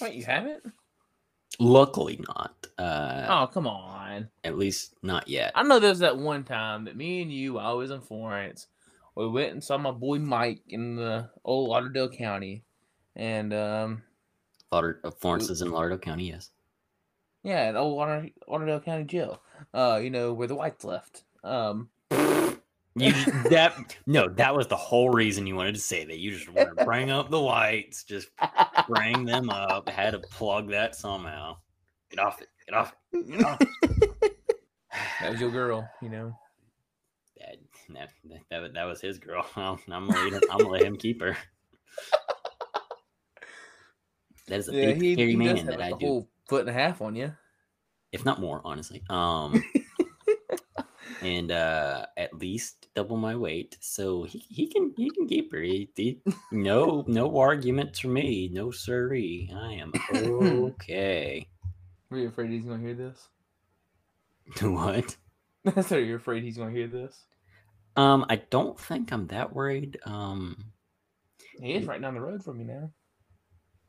[0.01, 0.63] Wait, you haven't?
[1.59, 2.67] luckily not.
[2.79, 4.29] Uh, Oh, come on.
[4.45, 5.53] at least not yet.
[5.55, 8.69] I know there was that one time that me and you, I was in Florence.
[9.15, 12.65] We went and saw my boy Mike in the old Lauderdale County,
[13.15, 14.03] and um,
[14.73, 16.31] Lauder, uh, Florence is in Lauderdale County.
[16.31, 16.51] Yes.
[17.43, 19.43] Yeah, in old Lauder- Lauderdale County Jail.
[19.75, 21.25] Uh, you know where the whites left.
[21.45, 21.89] Um,
[22.95, 23.13] You
[23.51, 26.19] that no, that was the whole reason you wanted to say that.
[26.19, 28.29] You just wanted to bring up the whites, just
[28.87, 29.89] bring them up.
[29.89, 31.57] Had to plug that somehow.
[32.11, 32.49] Get off it.
[32.69, 33.27] Get off it.
[33.31, 34.37] Get off it.
[35.21, 36.37] that was your girl, you know.
[37.39, 37.57] that,
[37.95, 39.47] that, that, that, was- his girl.
[39.57, 41.35] I'm gonna let him, I'm gonna let him keep her.
[44.49, 46.73] That is a Yeah, big he, scary he man that I do, foot and a
[46.75, 47.33] half on you.
[48.13, 49.03] if not more, honestly.
[49.09, 49.65] Um,
[51.23, 55.61] and uh, at least double my weight, so he, he can he can keep her.
[55.63, 59.51] He, he- no no arguments for me, no siree.
[59.55, 61.49] I am okay.
[62.11, 63.29] Are you afraid he's gonna hear this?
[64.61, 65.17] what?
[65.87, 67.17] so you're afraid he's gonna hear this?
[67.97, 69.99] Um, I don't think I'm that worried.
[70.05, 70.73] Um,
[71.63, 72.91] He is right down the road from you now.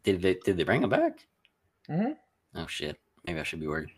[0.04, 1.26] did they did they bring him back?
[1.89, 2.15] Mhm.
[2.55, 2.99] Oh shit!
[3.25, 3.89] Maybe I should be worried.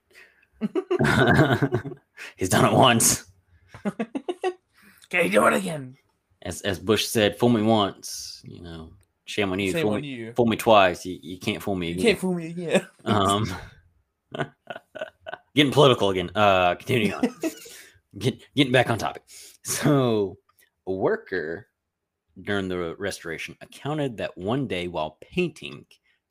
[2.38, 3.26] He's done it once.
[5.10, 5.96] Can he do it again?
[6.42, 8.92] As as Bush said, "Fool me once." You know,
[9.26, 9.72] shame on you.
[9.72, 10.34] Shame fool on me, you.
[10.34, 11.06] fool me twice.
[11.06, 12.06] You, you can't fool me You again.
[12.06, 12.88] can't fool me again.
[13.06, 13.54] um,
[15.54, 16.32] getting political again.
[16.36, 17.28] Uh, continuing on.
[18.18, 19.24] Get, getting back on topic.
[19.64, 20.38] So,
[20.88, 21.68] a worker
[22.42, 25.86] during the restoration accounted that one day while painting,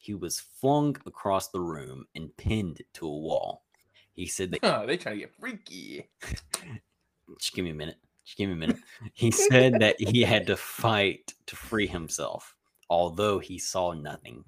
[0.05, 3.65] he was flung across the room and pinned to a wall.
[4.13, 6.11] He said that oh, they trying to get freaky.
[7.41, 7.97] just give me a minute.
[8.25, 8.77] Just give me a minute.
[9.15, 12.55] He said that he had to fight to free himself,
[12.91, 14.45] although he saw nothing.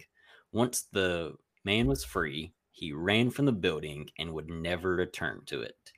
[0.53, 5.63] Once the man was free, he ran from the building and would never return to
[5.63, 5.93] it.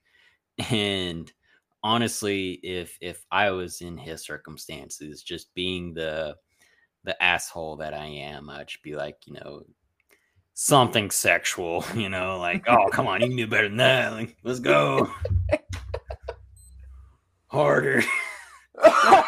[0.70, 1.32] And
[1.82, 6.36] honestly, if if I was in his circumstances, just being the
[7.04, 9.62] the asshole that I am, I'd just be like, you know,
[10.54, 14.12] something sexual, you know, like, oh come on, you can do better than that.
[14.12, 15.08] Like, let's go.
[17.46, 18.02] Harder.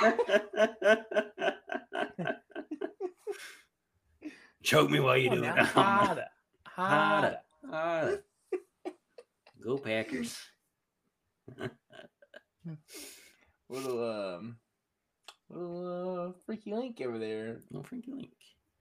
[4.63, 5.57] Choke me while you do it.
[5.59, 6.27] harder,
[6.65, 7.39] harder.
[7.69, 8.23] Harder.
[9.65, 10.37] Go Packers.
[13.69, 14.59] Little um,
[15.51, 17.59] little uh, freaky link over there.
[17.71, 18.31] No Frankie Link.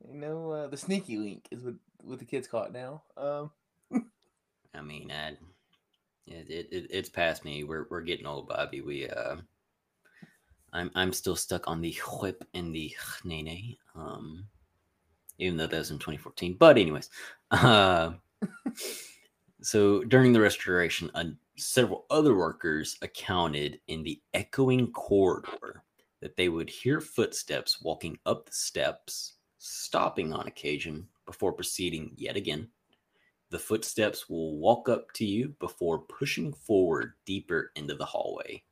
[0.07, 3.03] You know, uh, the sneaky link is what what the kids call it now.
[3.17, 3.51] Um,
[4.73, 5.29] I mean, I,
[6.27, 7.63] it, it, it it's past me.
[7.63, 8.81] We're we're getting old, Bobby.
[8.81, 9.37] We uh,
[10.71, 13.75] I'm I'm still stuck on the whip and the nene.
[13.95, 14.45] Um,
[15.39, 16.55] even though that was in 2014.
[16.59, 17.09] But anyways,
[17.51, 18.11] uh,
[19.61, 21.25] so during the restoration, uh,
[21.57, 25.83] several other workers accounted in the echoing corridor
[26.21, 32.35] that they would hear footsteps walking up the steps, stopping on occasion before proceeding yet
[32.35, 32.69] again.
[33.51, 38.63] The footsteps will walk up to you before pushing forward deeper into the hallway.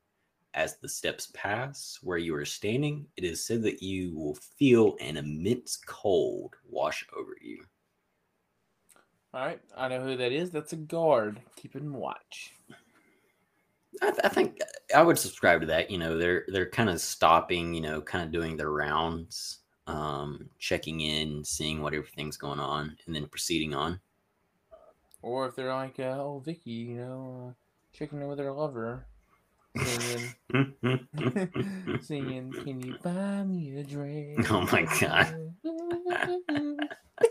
[0.54, 4.96] As the steps pass where you are standing, it is said that you will feel
[5.00, 7.64] an immense cold wash over you.
[9.34, 10.52] all right, I know who that is.
[10.52, 12.54] That's a guard keeping watch.
[14.02, 14.60] I, th- I think
[14.96, 15.90] I would subscribe to that.
[15.90, 17.74] You know, they're they're kind of stopping.
[17.74, 22.98] You know, kind of doing their rounds, um, checking in, seeing what everything's going on,
[23.06, 24.00] and then proceeding on.
[25.22, 27.54] Or if they're like, uh, oh, Vicky, you know, uh,
[27.98, 29.06] checking in with her lover,
[29.76, 30.36] singing,
[32.02, 35.54] singing, "Can you buy me a drink?" Oh my God.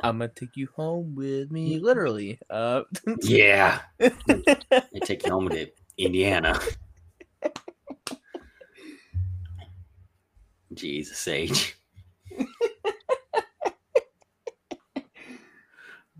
[0.00, 2.38] I'm gonna take you home with me, literally.
[2.48, 2.82] Uh,
[3.22, 4.10] yeah, I
[5.04, 5.68] take you home to
[5.98, 6.58] Indiana.
[10.74, 11.76] Jesus H.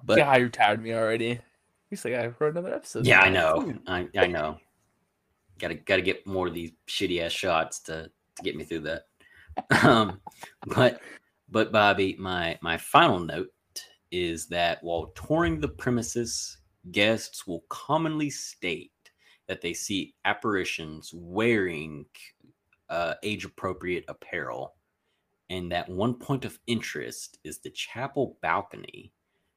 [0.07, 1.41] But God, you tired me already.
[1.91, 3.07] You say I for another episode.
[3.07, 3.75] yeah, I know.
[3.87, 4.59] I, I know.
[5.59, 9.05] Gotta gotta get more of these shitty ass shots to to get me through that.
[9.83, 10.21] Um,
[10.67, 11.01] but
[11.49, 13.49] but Bobby, my my final note
[14.15, 16.59] is that while touring the premises,
[16.93, 18.93] guests will commonly state
[19.49, 22.07] that they see apparitions wearing
[22.89, 24.77] uh, age appropriate apparel,
[25.51, 29.13] and that one point of interest is the chapel balcony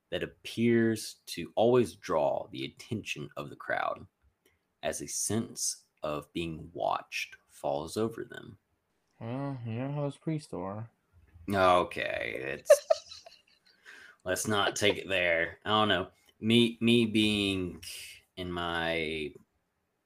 [0.09, 4.07] that appears to always draw the attention of the crowd
[4.81, 8.57] as a sense of being watched falls over them.
[9.19, 10.89] Well, you know how those priests are.
[11.53, 12.71] Okay, it's
[14.27, 15.57] let's not take it there.
[15.65, 16.07] I don't know.
[16.41, 17.81] Me me being
[18.35, 19.31] in my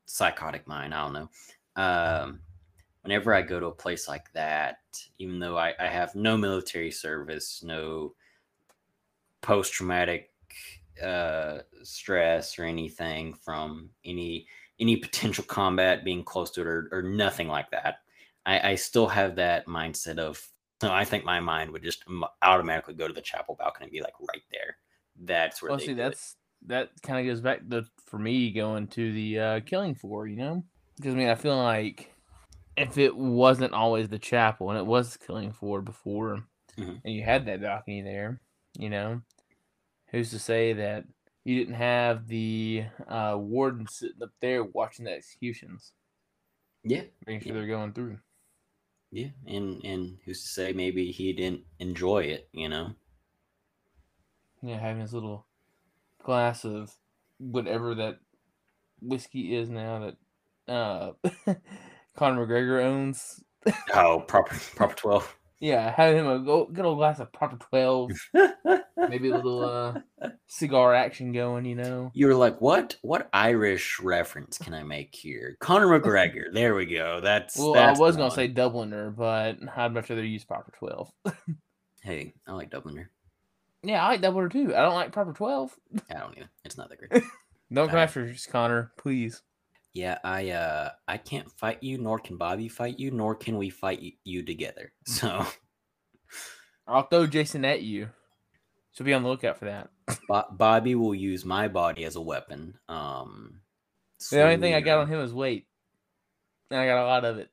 [0.05, 1.29] psychotic mind, I don't know.
[1.75, 2.39] Um
[3.01, 4.77] whenever I go to a place like that,
[5.17, 8.13] even though I, I have no military service, no
[9.41, 10.31] post traumatic
[11.03, 14.45] uh stress or anything from any
[14.79, 18.01] any potential combat being close to it or, or nothing like that.
[18.45, 20.50] I, I still have that mindset of
[20.81, 22.03] so I think my mind would just
[22.41, 24.77] automatically go to the chapel balcony and be like right there.
[25.15, 26.03] That's where Well, they see, do it.
[26.03, 30.25] that's that kind of goes back to for me going to the uh, killing floor,
[30.27, 30.63] you know,
[30.97, 32.11] because I mean, I feel like
[32.75, 36.43] if it wasn't always the chapel and it was killing floor before,
[36.77, 37.01] Mhm.
[37.05, 38.41] and you had that balcony there,
[38.75, 39.21] you know,
[40.07, 41.05] who's to say that
[41.43, 45.93] you didn't have the uh, warden sitting up there watching the executions,
[46.83, 47.59] yeah, making sure Yeah.
[47.59, 48.19] they're going through.
[49.11, 52.95] Yeah, and and who's to say maybe he didn't enjoy it, you know?
[54.61, 55.45] Yeah, having his little
[56.23, 56.93] glass of
[57.37, 58.19] whatever that
[59.01, 60.13] whiskey is now
[60.67, 61.11] that uh
[62.15, 63.43] Conor McGregor owns.
[63.93, 65.35] Oh, proper proper twelve.
[65.59, 68.11] Yeah, having him a good old glass of proper twelve,
[69.09, 72.11] maybe a little uh cigar action going, you know.
[72.13, 72.97] you were like, what?
[73.01, 75.57] What Irish reference can I make here?
[75.59, 76.51] Conor McGregor.
[76.53, 77.19] there we go.
[77.21, 78.35] That's Well, that's I was gonna one.
[78.35, 81.11] say Dubliner, but I'd much rather use proper twelve.
[82.03, 83.07] Hey, I like Dubliner.
[83.83, 84.75] yeah, I like Dubliner too.
[84.75, 85.75] I don't like proper twelve.
[86.09, 86.49] I don't either.
[86.65, 87.23] It's not that great.
[87.73, 89.43] Don't come after us, Conor, please.
[89.93, 93.69] Yeah, I uh I can't fight you, nor can Bobby fight you, nor can we
[93.69, 94.91] fight you together.
[95.05, 95.45] So
[96.87, 98.09] I'll throw Jason at you.
[98.93, 99.89] So be on the lookout for that.
[100.27, 102.77] Bo- Bobby will use my body as a weapon.
[102.89, 103.61] Um
[104.29, 105.67] The only thing I got on him is weight.
[106.69, 107.49] And I got a lot of it.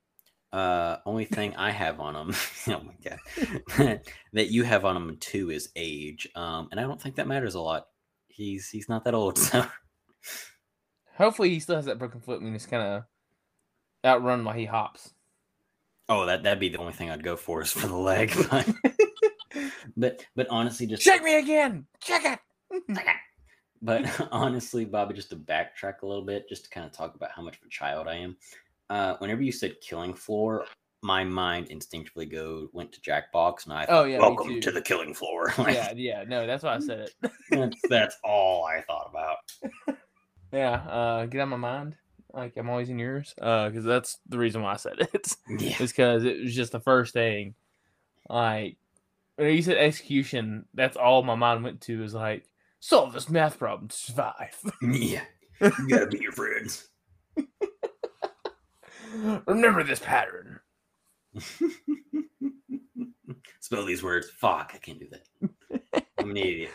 [0.51, 2.35] Uh, only thing I have on him,
[2.69, 4.01] oh my god,
[4.33, 6.27] that you have on him too is age.
[6.35, 7.89] Um, and I don't think that matters a lot.
[8.29, 9.67] He's he's not that old, so
[11.17, 13.03] Hopefully he still has that broken foot and he's kind of
[14.05, 15.13] outrun while he hops.
[16.09, 18.33] oh, that that'd be the only thing I'd go for is for the leg.
[18.51, 18.67] But
[19.99, 21.85] but, but honestly, just Check me again.
[22.01, 22.25] Check
[22.71, 22.99] it.
[23.83, 27.31] But honestly, Bobby, just to backtrack a little bit, just to kind of talk about
[27.31, 28.37] how much of a child I am.
[28.91, 30.65] Uh, whenever you said killing floor,
[31.03, 34.83] my mind instinctively go went to Jackbox, and I Oh, thought, yeah, welcome to the
[34.83, 35.53] killing floor.
[35.59, 36.25] Like, yeah, yeah.
[36.27, 37.31] No, that's why I said it.
[37.51, 39.99] that's, that's all I thought about.
[40.53, 40.71] yeah.
[40.73, 41.95] Uh, get out of my mind.
[42.33, 43.35] Like I'm always in yours.
[43.41, 45.33] Uh, because that's the reason why I said it.
[45.49, 47.55] Yeah, It's because it was just the first thing.
[48.29, 48.77] Like
[49.39, 52.45] when you said execution, that's all my mind went to is like
[52.81, 54.59] solve this math problem to survive.
[54.83, 55.23] yeah.
[55.61, 56.89] You gotta be your friends.
[59.47, 60.59] Remember this pattern.
[63.61, 64.29] Spell these words.
[64.29, 65.23] Fuck, I can't do that.
[66.19, 66.73] I'm an idiot.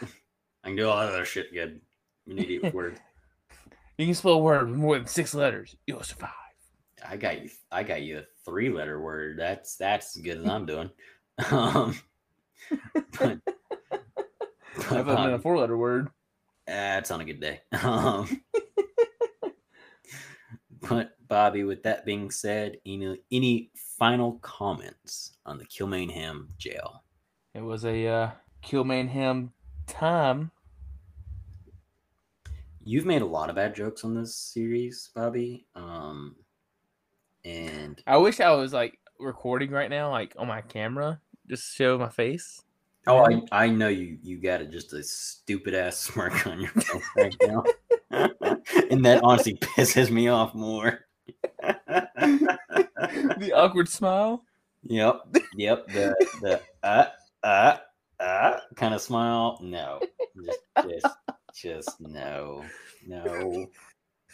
[0.63, 1.81] I can do all that other shit good.
[2.25, 2.99] I'm an idiot with words.
[3.97, 5.75] You can spell a word with more than six letters.
[5.85, 6.29] You'll survive.
[7.07, 7.49] I got you.
[7.71, 9.37] I got you a three letter word.
[9.37, 10.89] That's that's as good as I'm doing.
[11.51, 11.99] Um,
[13.19, 13.39] but,
[14.91, 16.09] about in a four letter word?
[16.65, 17.61] that's on a good day.
[17.83, 18.41] Um,
[20.89, 27.03] but Bobby, with that being said, any any final comments on the Kilmainham jail?
[27.53, 29.51] It was a uh, Kill Mayhem
[29.87, 30.51] time.
[32.83, 35.65] you've made a lot of bad jokes on this series, Bobby.
[35.75, 36.35] Um,
[37.45, 41.97] and I wish I was like recording right now, like on my camera, just show
[41.97, 42.61] my face.
[43.07, 46.71] oh, I, I know you you got a, just a stupid ass smirk on your
[46.71, 47.63] face right now,
[48.89, 51.05] and that honestly pisses me off more.
[51.61, 54.43] the awkward smile.
[54.83, 55.87] Yep, yep.
[55.87, 57.05] The the uh
[57.43, 57.77] uh
[58.19, 59.59] uh kind of smile.
[59.61, 59.99] No,
[60.45, 61.15] just just
[61.53, 62.63] just no,
[63.07, 63.67] no,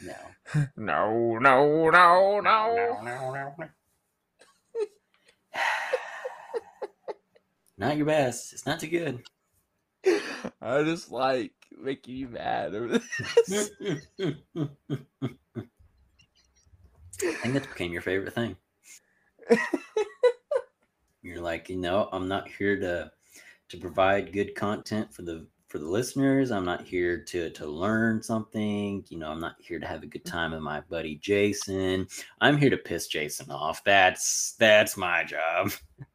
[0.01, 0.15] no.
[0.75, 3.69] No, no, no, no.
[7.79, 8.51] Not your best.
[8.51, 9.23] It's not too good.
[10.61, 13.71] I just like making you mad over this.
[17.21, 18.57] I think that became your favorite thing.
[21.21, 23.11] You're like, you know, I'm not here to
[23.69, 26.51] to provide good content for the for the listeners.
[26.51, 29.05] I'm not here to to learn something.
[29.07, 30.31] You know, I'm not here to have a good mm.
[30.31, 32.07] time with my buddy Jason.
[32.41, 33.83] I'm here to piss Jason off.
[33.83, 35.71] That's that's my job.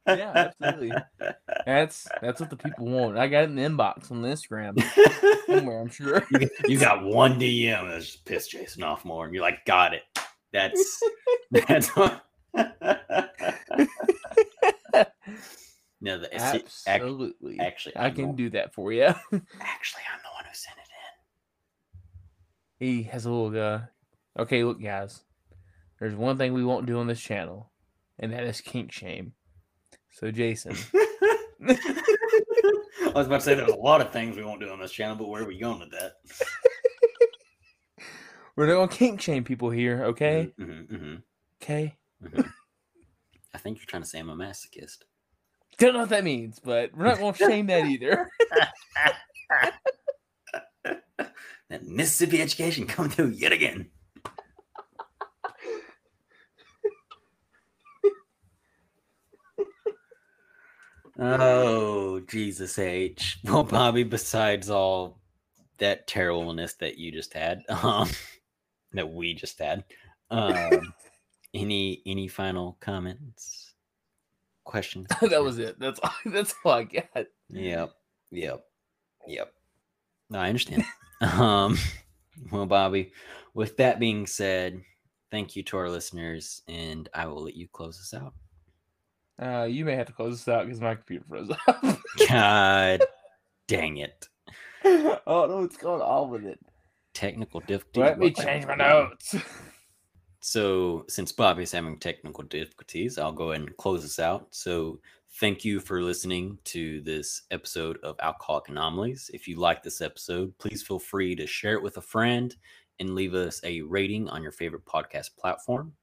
[0.07, 0.91] yeah, absolutely.
[1.65, 3.17] That's that's what the people want.
[3.17, 4.79] I got an inbox on the Instagram
[5.47, 6.23] somewhere, I'm sure.
[6.31, 9.95] you, you got one DM that's just piss Jason off more, and you're like, got
[9.95, 10.03] it.
[10.53, 11.01] That's
[11.51, 12.23] that's what.
[16.05, 17.59] No, the, it's- ac- Absolutely.
[17.59, 19.03] actually, I I'm can the- do that for you.
[19.61, 20.89] Actually, I'm the one who sent it
[22.79, 22.87] in.
[22.87, 23.81] he has a little uh
[24.41, 25.23] okay, look guys.
[25.99, 27.71] There's one thing we won't do on this channel,
[28.19, 29.33] and that is kink shame.
[30.11, 30.75] So Jason.
[31.67, 34.91] I was about to say there's a lot of things we won't do on this
[34.91, 36.13] channel, but where are we going with that?
[38.55, 40.53] We're not gonna kink shame people here, okay?
[40.59, 41.23] Mhm, mhm,
[41.61, 41.95] Okay.
[42.23, 42.49] mhm.
[43.53, 44.99] I think you're trying to say I'm a masochist.
[45.77, 48.29] Don't know what that means, but we're not gonna shame that either.
[51.69, 53.89] That Mississippi education coming through yet again.
[61.19, 63.39] oh, Jesus H.
[63.43, 65.19] Well, Bobby, besides all
[65.77, 68.09] that terribleness that you just had, um,
[68.93, 69.83] that we just had,
[70.29, 70.93] um,
[71.53, 73.64] any any final comments,
[74.65, 75.07] questions?
[75.21, 75.79] that was it.
[75.79, 77.27] That's all, that's all I got.
[77.49, 77.91] Yep.
[78.31, 78.65] Yep.
[79.27, 79.53] Yep.
[80.29, 80.83] No, I understand.
[81.21, 81.77] um,
[82.51, 83.11] well, Bobby,
[83.53, 84.81] with that being said,
[85.31, 88.33] thank you to our listeners, and I will let you close us out.
[89.41, 91.99] Uh, you may have to close this out because my computer froze up.
[92.29, 93.01] God
[93.67, 94.27] dang it.
[94.85, 96.59] oh no, what's going on with it?
[97.13, 97.99] Technical difficulty.
[97.99, 99.35] Let me change my notes.
[100.47, 104.45] So, since Bobby's having technical difficulties, I'll go ahead and close this out.
[104.51, 104.99] So,
[105.39, 109.31] thank you for listening to this episode of Alcoholic Anomalies.
[109.33, 112.55] If you like this episode, please feel free to share it with a friend
[112.99, 115.93] and leave us a rating on your favorite podcast platform.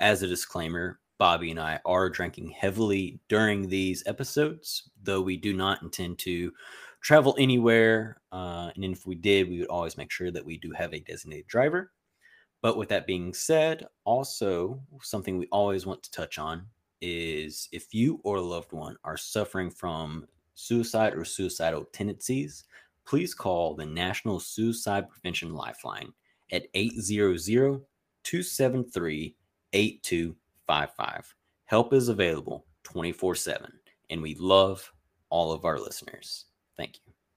[0.00, 5.52] As a disclaimer, Bobby and I are drinking heavily during these episodes, though we do
[5.52, 6.54] not intend to
[7.02, 8.22] travel anywhere.
[8.32, 11.00] Uh, and if we did, we would always make sure that we do have a
[11.00, 11.92] designated driver.
[12.62, 16.66] But with that being said, also something we always want to touch on
[17.00, 22.64] is if you or a loved one are suffering from suicide or suicidal tendencies,
[23.06, 26.12] please call the National Suicide Prevention Lifeline
[26.52, 27.80] at 800
[28.24, 29.36] 273
[29.72, 31.34] 8255.
[31.64, 33.72] Help is available 24 7,
[34.10, 34.92] and we love
[35.30, 36.46] all of our listeners.
[36.76, 37.09] Thank you.